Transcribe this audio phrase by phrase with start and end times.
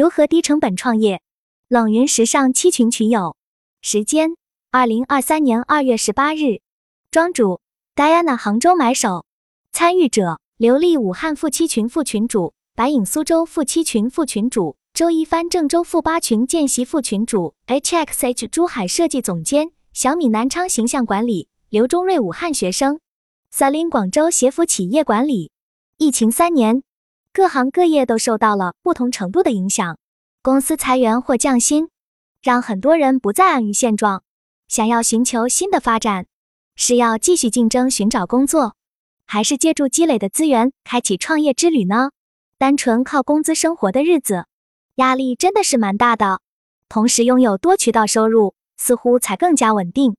[0.00, 1.20] 如何低成本创业？
[1.68, 3.36] 冷云时尚七群群友，
[3.82, 4.30] 时间：
[4.70, 6.62] 二零二三年二月十八日，
[7.10, 7.60] 庄主
[7.94, 9.26] ：Diana 杭州买手，
[9.72, 23.00] 参与者：刘丽武汉副七群副群主，白影苏州副七群副群主，周一帆郑州副八群见习副群主，HXH 珠海设计总监，小米南昌形象管理，刘忠瑞武汉学生
[23.52, 25.50] ，Salin 广州协福企业管理。
[25.98, 26.82] 疫情三年。
[27.32, 29.98] 各行各业都受到了不同程度的影响，
[30.42, 31.88] 公司裁员或降薪，
[32.42, 34.24] 让很多人不再安于现状。
[34.66, 36.26] 想要寻求新的发展，
[36.74, 38.74] 是要继续竞争寻找工作，
[39.26, 42.10] 还是借助积累的资源开启创业之旅呢？
[42.58, 44.46] 单纯靠工资生活的日子，
[44.96, 46.40] 压力真的是蛮大的。
[46.88, 50.16] 同时拥有多渠道收入，似乎才更加稳定。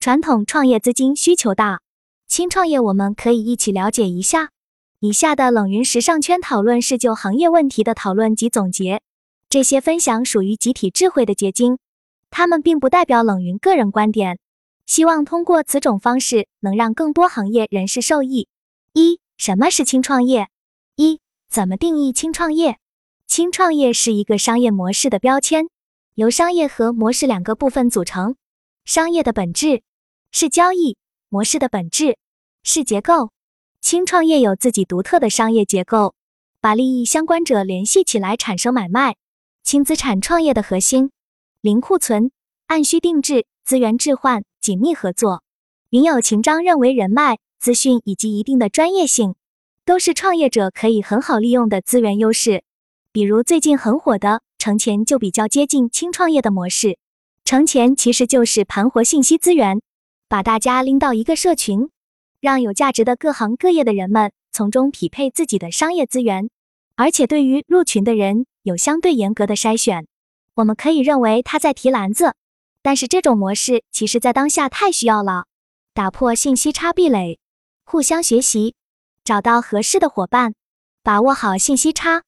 [0.00, 1.82] 传统创业资金需求大，
[2.26, 4.53] 轻创业我们可以一起了解一下。
[5.00, 9.02] 以下的冷云时尚圈讨论是就行业问题的讨论及总结，
[9.50, 11.78] 这些分享属于集体智慧的结晶，
[12.30, 14.38] 他们并不代表冷云个人观点。
[14.86, 18.48] 希望通过此种方式能让更多行业人士受益。
[18.92, 20.48] 一、什么是轻创业？
[20.96, 22.78] 一、怎么定义轻创业？
[23.26, 25.68] 轻创业是一个商业模式的标签，
[26.14, 28.36] 由商业和模式两个部分组成。
[28.84, 29.82] 商业的本质
[30.32, 30.96] 是交易，
[31.28, 32.16] 模式的本质
[32.62, 33.33] 是结构。
[33.84, 36.14] 轻创业有自己独特的商业结构，
[36.58, 39.16] 把利益相关者联系起来产生买卖。
[39.62, 41.10] 轻资产创业的核心：
[41.60, 42.30] 零库存、
[42.66, 45.42] 按需定制、资源置换、紧密合作。
[45.90, 49.34] 云友秦章认为，人脉、资讯以及一定的专业性，
[49.84, 52.64] 都是创业者可以很好利用的资源优势。
[53.12, 56.96] 比如最近很火的成钱，就比较接近轻创业的模式。
[57.44, 59.82] 成钱其实就是盘活信息资源，
[60.26, 61.90] 把大家拎到一个社群。
[62.44, 66.50] 让有价值的各行各业的人们从中匹配自己的商业资源，
[66.94, 70.06] 而且对于入群的人有相对严格的筛选。
[70.56, 72.34] 我们可以认为他在提篮子，
[72.82, 75.46] 但是这种模式其实在当下太需要了。
[75.94, 77.38] 打破信息差壁垒，
[77.86, 78.74] 互相学习，
[79.24, 80.54] 找到合适的伙伴，
[81.02, 82.24] 把握好信息差、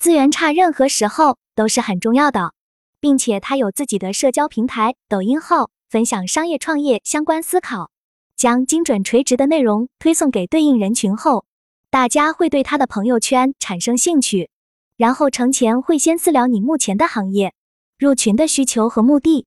[0.00, 2.54] 资源差，任何时候都是很重要的。
[2.98, 7.92] 并且他有自己的社交平台抖音号，分享商业创业相关思考。
[8.40, 11.44] 将精准垂直的内容推送给对应人群后，
[11.90, 14.48] 大家会对他的朋友圈产生兴趣，
[14.96, 17.52] 然后成前会先私聊你目前的行业、
[17.98, 19.44] 入群的需求和目的，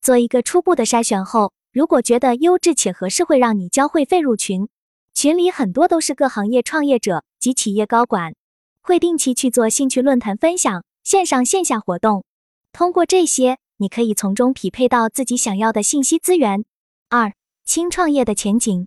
[0.00, 4.68] 做一个初步的筛选后，如果觉得优质且合适，会让你交会费入群。
[5.12, 8.36] 群里很多都是各行业创业者及企业高管，
[8.80, 12.24] 会定期去做兴趣论坛分享、线上线下活动。
[12.72, 16.64] 通过这些，你可以从中匹配到自己想要的信息资源。
[17.08, 17.32] 二。
[17.66, 18.86] 轻创业的前景，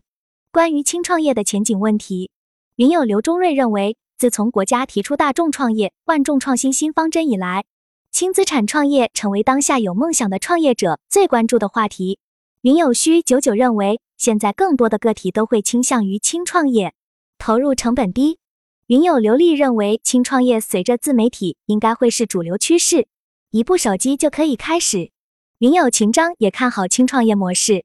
[0.53, 2.31] 关于轻创业的前景问题，
[2.77, 7.65] 云友刘忠瑞认为，自从国家提出大众创业、万众创新新方针以来，
[8.09, 12.19] 轻资产创业成为当下有梦想的创业者最关注的话题。
[12.61, 16.93] 云友虚九九认为，现在更多的个体都会倾向于轻创业，
[17.37, 18.39] 投入成本低。
[18.87, 23.09] 云友刘丽认为，轻创业随着自媒体应该会是主流趋势，
[23.51, 25.11] 一部手机就可以开始。
[25.57, 27.83] 云友秦章也看好轻创业模式。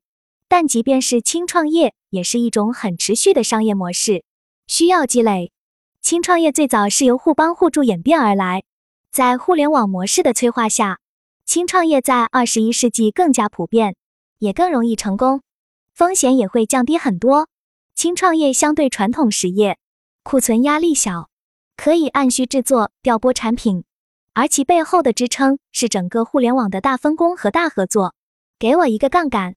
[0.48, 4.24] 但即便是轻创业，也是一种很持续的商业模式，
[4.66, 5.50] 需要积累。
[6.00, 8.62] 轻创业最早是由互帮互助演变而来，
[9.10, 10.98] 在互联网模式的催化下，
[11.46, 13.96] 轻创业在二十一世纪更加普遍，
[14.38, 15.40] 也更容易成功，
[15.94, 17.48] 风险也会降低很多。
[17.94, 19.78] 轻创业相对传统实业，
[20.22, 21.30] 库存压力小，
[21.76, 23.84] 可以按需制作、调拨产品，
[24.34, 28.14] 而其背后的支撑是整个互联网的大分工和大合作。
[28.58, 29.56] 给我一个杠杆。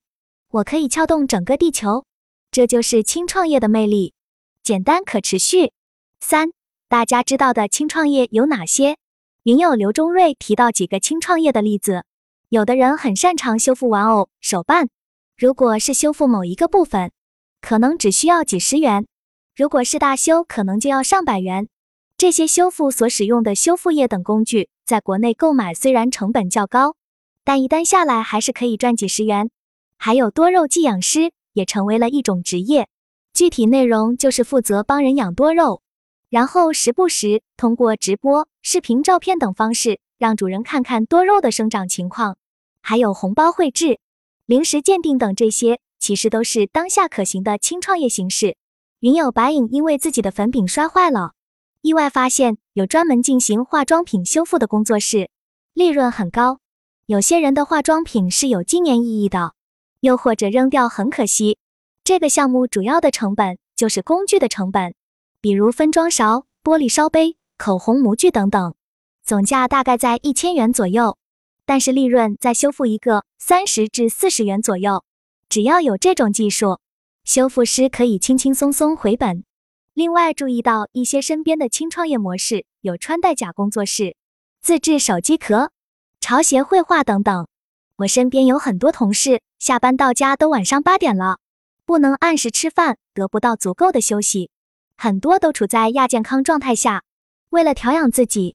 [0.50, 2.06] 我可以撬动整个地球，
[2.50, 4.14] 这就是轻创业的魅力，
[4.62, 5.72] 简单可持续。
[6.20, 6.52] 三，
[6.88, 8.96] 大家知道的轻创业有哪些？
[9.42, 12.06] 云友刘忠瑞提到几个轻创业的例子。
[12.48, 14.88] 有的人很擅长修复玩偶手办，
[15.36, 17.12] 如果是修复某一个部分，
[17.60, 19.04] 可能只需要几十元；
[19.54, 21.68] 如果是大修，可能就要上百元。
[22.16, 26.96] 这些修复所使用的修复液等工具，在国内购买虽然成本较高，
[27.44, 29.50] 但一单下来还是可以赚几十元。
[29.98, 32.88] 还有多肉寄养师也成为了一种职业，
[33.34, 35.82] 具体内容就是负责帮人养多肉，
[36.30, 42.38] 然后时不时通过直播、视频、照片等方式让主人看看多肉的生长情况。
[42.80, 43.98] 还有红包绘制、
[44.46, 48.56] 零食鉴定等这些，其实都是当下可行的轻创业形式。
[49.00, 51.32] 云友白影因为自己的粉饼摔坏了，
[51.82, 55.28] 意外发现有专门进行化妆品修复的工作室，
[55.74, 56.60] 利润很高。
[57.06, 59.54] 有些人的化妆品是有纪念意义的。
[60.00, 61.58] 又或者扔掉很可惜。
[62.04, 64.94] 这个项目主要的成本就是工具的成本，
[65.40, 68.74] 比如分装勺、玻璃烧杯、口红模具等等。
[69.24, 71.18] 总价大概在一千元左右，
[71.66, 75.04] 但是利润在修复一个三十至四十元左右。
[75.50, 76.80] 只要有这种技术，
[77.24, 79.44] 修复师可以轻轻松松回本。
[79.92, 84.16] 另外，注意到一些身边的轻创业模式，有穿戴甲工作室、
[84.62, 85.72] 自制手机壳、
[86.20, 87.46] 潮鞋绘画等等。
[87.98, 91.38] 我身边有很多同事，下班到家都晚上八点了，
[91.84, 94.52] 不能按时吃饭，得不到足够的休息。
[94.96, 97.02] 很多都处在亚健康状态下，
[97.50, 98.54] 为了调养自己，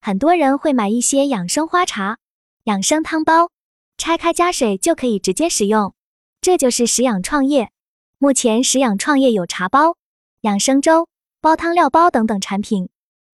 [0.00, 2.18] 很多人会买一些养生花茶、
[2.64, 3.50] 养生汤包，
[3.98, 5.92] 拆开加水就可以直接食用。
[6.40, 7.72] 这就是食养创业。
[8.18, 9.96] 目前食养创业有茶包、
[10.42, 11.08] 养生粥、
[11.40, 12.88] 煲汤料包等等产品。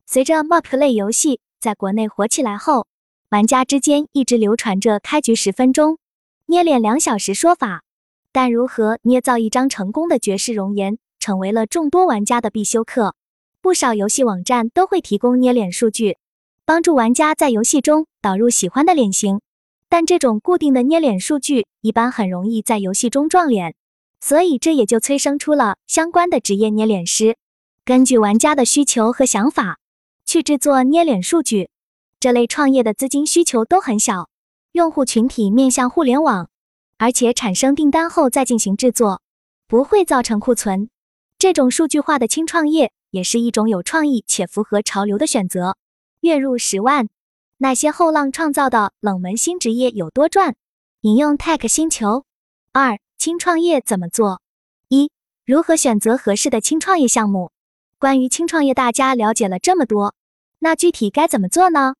[0.06, 2.86] 随着 MOP 类游戏在国内火起来后，
[3.30, 5.98] 玩家之间一直流传着开局十分钟、
[6.46, 7.84] 捏脸两小时说法，
[8.32, 10.98] 但如何捏造一张成功的绝世容颜？
[11.20, 13.14] 成为了众多玩家的必修课，
[13.60, 16.16] 不少游戏网站都会提供捏脸数据，
[16.64, 19.40] 帮助玩家在游戏中导入喜欢的脸型。
[19.88, 23.76] 但这种固定的捏脸数据一般很容易在游戏中撞脸，
[24.20, 27.36] 所以这也就催生出了相关的职业捏脸师，
[27.84, 29.78] 根据玩家的需求和想法
[30.26, 31.70] 去制作捏脸数据。
[32.20, 34.28] 这类创业的资金需求都很小，
[34.72, 36.50] 用户群体面向互联网，
[36.98, 39.22] 而且产生订单后再进行制作，
[39.66, 40.90] 不会造成库存。
[41.38, 45.78] 这种数据化的轻创业也是一种有创意且符合潮流的选择。
[46.20, 47.08] 月入十万，
[47.56, 50.56] 那些后浪创造的冷门新职业有多赚？
[51.00, 52.26] 引用 Tech 星球。
[52.74, 54.42] 二、轻创业怎么做？
[54.88, 55.10] 一、
[55.46, 57.50] 如何选择合适的轻创业项目？
[57.98, 60.14] 关于轻创业，大家了解了这么多，
[60.58, 61.94] 那具体该怎么做呢？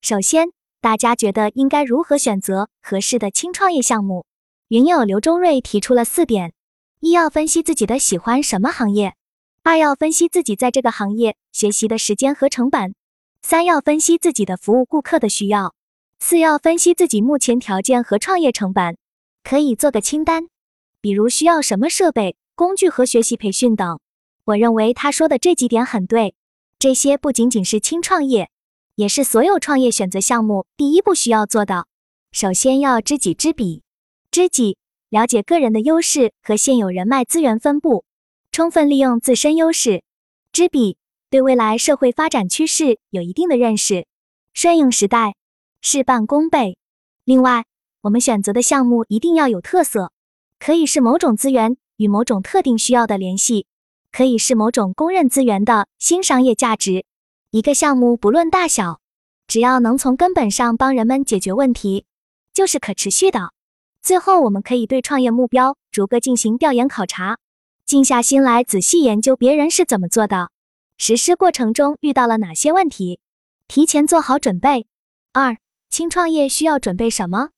[0.00, 0.48] 首先，
[0.80, 4.24] 大家觉得应该如何选择合适的轻创业项目？
[4.68, 6.52] 云友刘忠瑞提出了四点。
[7.00, 9.14] 一要分析自己的喜欢什么行业，
[9.62, 12.94] 二要分析自己在这个行业学习的时间和成本，
[13.42, 15.74] 三要分析自己的服务顾客的需要，
[16.18, 18.96] 四要分析自己目前条件和创业成本，
[19.44, 20.48] 可以做个清单，
[21.00, 24.00] 比如需要什么设备、工具和学习培训等。
[24.44, 26.34] 我认为他说的这几点很对，
[26.78, 28.50] 这些不仅仅是轻创业，
[28.96, 31.86] 也是所有创业选择项目第一步需要做的。
[32.32, 33.82] 首先要知己知彼，
[34.30, 34.78] 知己。
[35.08, 38.04] 了解个人的优势和现有人脉资源分布，
[38.50, 40.02] 充分利用自身优势。
[40.50, 40.96] 知彼，
[41.30, 44.06] 对未来社会发展趋势有一定的认识，
[44.52, 45.36] 顺应时代，
[45.80, 46.76] 事半功倍。
[47.24, 47.66] 另外，
[48.00, 50.10] 我们选择的项目一定要有特色，
[50.58, 53.66] 可以是某种资源与某种特定需要的联系，
[54.10, 57.04] 可以是某种公认资源的新商业价值。
[57.56, 59.00] 一个项目不论大小，
[59.48, 62.04] 只要能从根本上帮人们解决问题，
[62.52, 63.54] 就是可持续的。
[64.02, 67.38] 最后，我们可以对创业目标逐个进行调研考察，
[67.86, 70.50] 静下心来仔细研究别人是怎么做的，
[70.98, 73.20] 实施过程中遇到了哪些问题，
[73.66, 74.86] 提前做好准备。
[75.32, 75.56] 二，
[75.88, 77.48] 轻创业需要准备什么？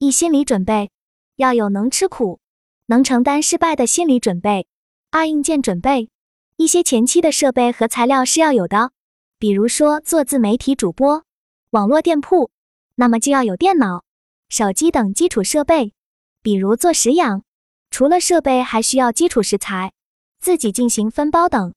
[0.00, 0.90] 一、心理准备，
[1.36, 2.40] 要有能吃苦、
[2.86, 4.66] 能承担失败的心理准备。
[5.12, 6.10] 二、硬件准备，
[6.56, 8.90] 一些前期的设备和材料是要有的，
[9.38, 11.24] 比如说做自媒体主播、
[11.70, 12.50] 网络店铺，
[12.94, 14.04] 那么就要有电脑。
[14.48, 15.92] 手机等基础设备，
[16.40, 17.42] 比如做食养，
[17.90, 19.92] 除了设备还需要基础食材，
[20.38, 21.74] 自己进行分包等。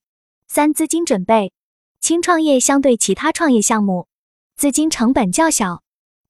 [0.47, 1.51] 三、资金准备，
[1.99, 4.07] 轻创业相对其他创业项目，
[4.55, 5.81] 资金成本较小，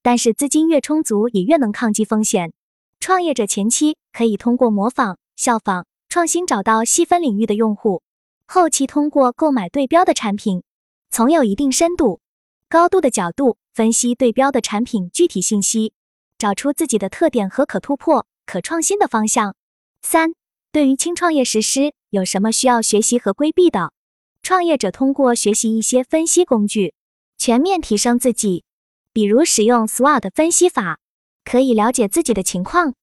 [0.02, 2.52] 但是资金越充足也越能抗击风险。
[2.98, 8.02] 创业者前期可以通过模仿、效仿、创新找到细分领域的用户，
[8.46, 10.62] 后期通过购买对标的产品，
[11.10, 12.20] 从有一定深度、
[12.68, 15.92] 高度的角度分析对标的产品具体信息。
[16.38, 19.56] 找出自己的特点和可突破、可创新的方向。
[20.02, 20.34] 三、
[20.70, 23.92] 对于轻创业实施有什么需要学习和规避的？
[24.40, 26.94] 创业者通过学习一些分析工具，
[27.36, 28.62] 全面提升自己。
[29.12, 31.00] 比如使用 SWOT 分析法，
[31.44, 32.94] 可以了解自己的情况，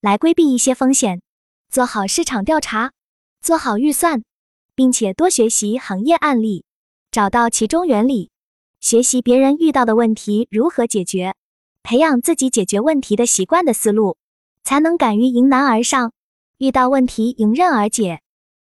[0.00, 1.20] 来规避一些风险。
[1.68, 2.92] 做好市场调查，
[3.40, 4.22] 做好预算，
[4.76, 6.64] 并且多学习行业案例，
[7.14, 8.32] 找到其中原理，
[8.80, 11.36] 学习别人遇到的问题如何解决。
[11.84, 14.16] 培养自己解决问题的习惯的思路，
[14.64, 16.10] 才能敢于迎难而上，
[16.58, 18.23] 遇到问题迎刃而解。